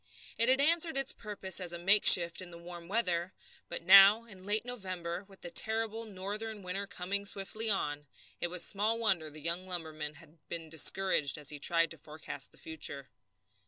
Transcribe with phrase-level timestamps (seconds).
[0.35, 3.33] It had answered its purpose as a makeshift in the warm weather,
[3.69, 8.07] but now, in late November, and with the terrible northern winter coming swiftly on,
[8.39, 12.51] it was small wonder the young lumberman had been discouraged as he tried to forecast
[12.51, 13.11] the future.